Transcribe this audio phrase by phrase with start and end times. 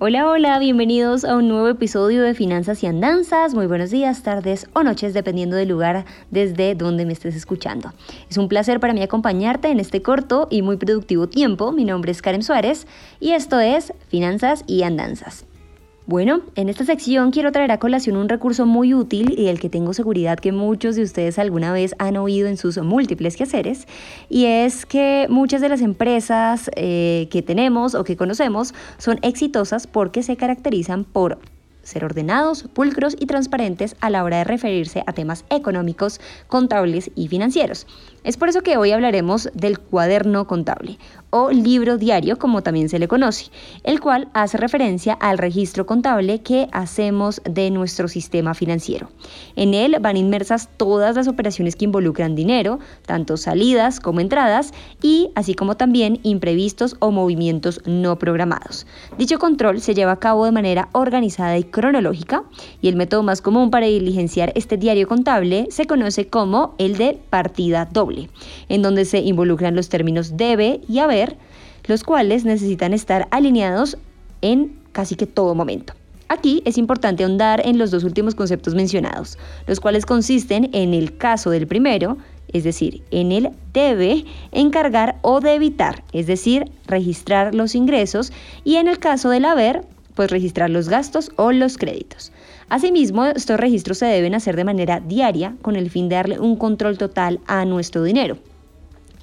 [0.00, 3.52] Hola, hola, bienvenidos a un nuevo episodio de Finanzas y Andanzas.
[3.54, 7.92] Muy buenos días, tardes o noches, dependiendo del lugar desde donde me estés escuchando.
[8.30, 11.72] Es un placer para mí acompañarte en este corto y muy productivo tiempo.
[11.72, 12.86] Mi nombre es Karen Suárez
[13.18, 15.47] y esto es Finanzas y Andanzas.
[16.08, 19.68] Bueno, en esta sección quiero traer a colación un recurso muy útil y del que
[19.68, 23.86] tengo seguridad que muchos de ustedes alguna vez han oído en sus múltiples quehaceres,
[24.30, 29.86] y es que muchas de las empresas eh, que tenemos o que conocemos son exitosas
[29.86, 31.40] porque se caracterizan por
[31.82, 37.28] ser ordenados, pulcros y transparentes a la hora de referirse a temas económicos, contables y
[37.28, 37.86] financieros.
[38.28, 40.98] Es por eso que hoy hablaremos del cuaderno contable
[41.30, 43.46] o libro diario como también se le conoce,
[43.84, 49.10] el cual hace referencia al registro contable que hacemos de nuestro sistema financiero.
[49.56, 55.30] En él van inmersas todas las operaciones que involucran dinero, tanto salidas como entradas, y
[55.34, 58.86] así como también imprevistos o movimientos no programados.
[59.16, 62.44] Dicho control se lleva a cabo de manera organizada y cronológica,
[62.82, 67.18] y el método más común para diligenciar este diario contable se conoce como el de
[67.30, 68.17] partida doble
[68.68, 71.36] en donde se involucran los términos debe y haber,
[71.86, 73.98] los cuales necesitan estar alineados
[74.42, 75.94] en casi que todo momento.
[76.28, 81.16] Aquí es importante ahondar en los dos últimos conceptos mencionados, los cuales consisten en el
[81.16, 82.18] caso del primero,
[82.52, 88.32] es decir, en el debe encargar o debitar, es decir, registrar los ingresos,
[88.64, 89.84] y en el caso del haber,
[90.18, 92.32] pues registrar los gastos o los créditos.
[92.68, 96.56] Asimismo, estos registros se deben hacer de manera diaria con el fin de darle un
[96.56, 98.36] control total a nuestro dinero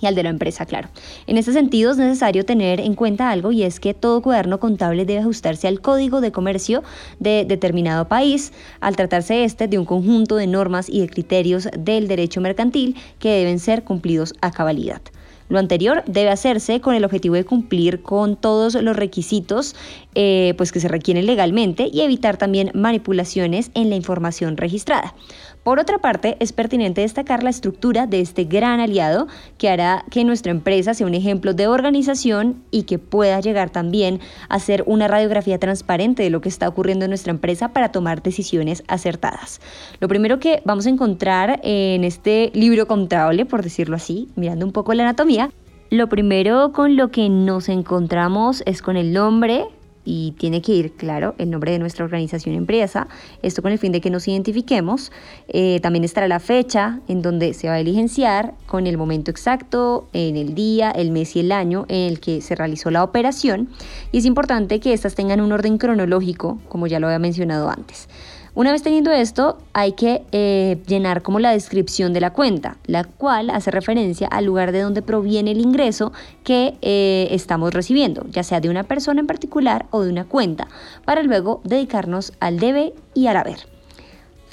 [0.01, 0.87] y al de la empresa, claro.
[1.27, 5.03] En este sentido es necesario tener en cuenta algo y es que todo cuaderno contable
[5.03, 6.81] debe ajustarse al código de comercio
[7.19, 12.07] de determinado país, al tratarse este de un conjunto de normas y de criterios del
[12.07, 15.01] derecho mercantil que deben ser cumplidos a cabalidad.
[15.47, 19.75] Lo anterior debe hacerse con el objetivo de cumplir con todos los requisitos
[20.15, 25.13] eh, pues que se requieren legalmente y evitar también manipulaciones en la información registrada.
[25.65, 29.25] Por otra parte, es pertinente destacar la estructura de este gran aliado
[29.57, 34.19] que hará que nuestra empresa sea un ejemplo de organización y que pueda llegar también
[34.47, 38.21] a ser una radiografía transparente de lo que está ocurriendo en nuestra empresa para tomar
[38.21, 39.59] decisiones acertadas.
[39.99, 44.71] Lo primero que vamos a encontrar en este libro contable, por decirlo así, mirando un
[44.71, 45.49] poco la anatomía,
[45.89, 49.65] lo primero con lo que nos encontramos es con el nombre,
[50.05, 53.07] y tiene que ir, claro, el nombre de nuestra organización empresa,
[53.41, 55.11] esto con el fin de que nos identifiquemos.
[55.47, 60.07] Eh, también estará la fecha en donde se va a diligenciar con el momento exacto,
[60.13, 63.69] en el día, el mes y el año en el que se realizó la operación.
[64.11, 68.07] Y es importante que estas tengan un orden cronológico, como ya lo había mencionado antes.
[68.55, 73.03] Una vez teniendo esto, hay que eh, llenar como la descripción de la cuenta, la
[73.03, 76.13] cual hace referencia al lugar de donde proviene el ingreso
[76.45, 80.69] que eh, estamos recibiendo, ya sea de una persona en particular o de una cuenta,
[81.03, 83.74] para luego dedicarnos al debe y al haber.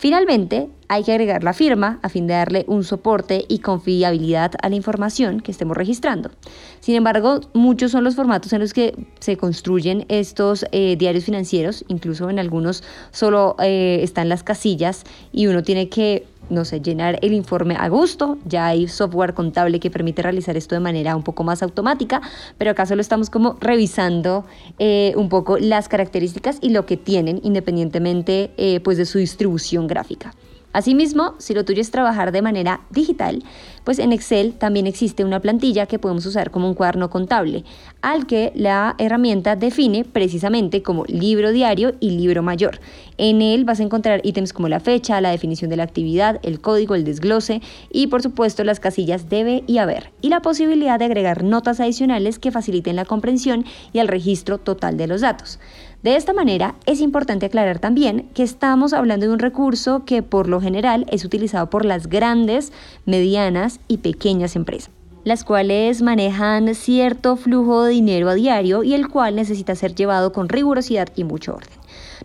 [0.02, 4.68] Finalmente, hay que agregar la firma a fin de darle un soporte y confiabilidad a
[4.68, 6.32] la información que estemos registrando.
[6.80, 11.84] Sin embargo, muchos son los formatos en los que se construyen estos eh, diarios financieros,
[11.86, 12.82] incluso en algunos
[13.12, 17.88] solo eh, están las casillas y uno tiene que no sé, llenar el informe a
[17.88, 18.38] gusto.
[18.44, 22.20] Ya hay software contable que permite realizar esto de manera un poco más automática,
[22.58, 24.44] pero acá solo estamos como revisando
[24.78, 29.86] eh, un poco las características y lo que tienen independientemente eh, pues de su distribución
[29.86, 30.34] gráfica.
[30.72, 33.42] Asimismo, si lo tuyo es trabajar de manera digital,
[33.84, 37.64] pues en Excel también existe una plantilla que podemos usar como un cuaderno contable,
[38.00, 42.80] al que la herramienta define precisamente como libro diario y libro mayor.
[43.18, 46.60] En él vas a encontrar ítems como la fecha, la definición de la actividad, el
[46.60, 47.60] código, el desglose
[47.90, 52.38] y por supuesto las casillas debe y haber, y la posibilidad de agregar notas adicionales
[52.38, 55.58] que faciliten la comprensión y el registro total de los datos.
[56.02, 60.48] De esta manera, es importante aclarar también que estamos hablando de un recurso que por
[60.48, 62.72] lo general es utilizado por las grandes,
[63.06, 64.90] medianas y pequeñas empresas
[65.24, 70.32] las cuales manejan cierto flujo de dinero a diario y el cual necesita ser llevado
[70.32, 71.78] con rigurosidad y mucho orden.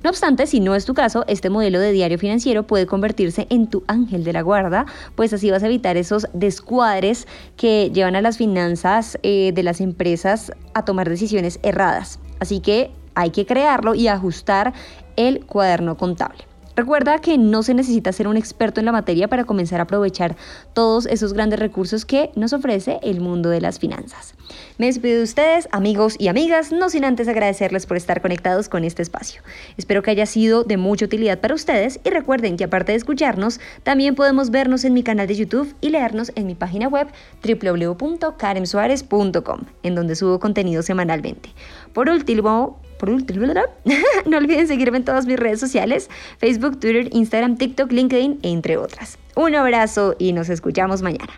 [0.03, 3.67] No obstante, si no es tu caso, este modelo de diario financiero puede convertirse en
[3.67, 4.85] tu ángel de la guarda,
[5.15, 9.81] pues así vas a evitar esos descuadres que llevan a las finanzas eh, de las
[9.81, 12.19] empresas a tomar decisiones erradas.
[12.39, 14.73] Así que hay que crearlo y ajustar
[15.15, 16.45] el cuaderno contable.
[16.77, 20.35] Recuerda que no se necesita ser un experto en la materia para comenzar a aprovechar
[20.73, 24.35] todos esos grandes recursos que nos ofrece el mundo de las finanzas.
[24.77, 28.83] Me despido de ustedes, amigos y amigas, no sin antes agradecerles por estar conectados con
[28.83, 29.41] este espacio.
[29.75, 33.59] Espero que haya sido de mucha utilidad para ustedes y recuerden que aparte de escucharnos,
[33.81, 37.07] también podemos vernos en mi canal de YouTube y leernos en mi página web
[37.43, 41.49] www.karensuarez.com, en donde subo contenido semanalmente.
[41.91, 43.45] Por último, por último,
[44.25, 46.09] no olviden seguirme en todas mis redes sociales,
[46.39, 49.17] Facebook, Twitter, Instagram, TikTok, LinkedIn, entre otras.
[49.35, 51.33] Un abrazo y nos escuchamos mañana.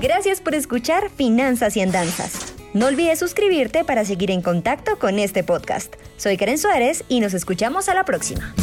[0.00, 2.54] Gracias por escuchar Finanzas y Andanzas.
[2.74, 5.94] No olvides suscribirte para seguir en contacto con este podcast.
[6.16, 8.54] Soy Karen Suárez y nos escuchamos a la próxima.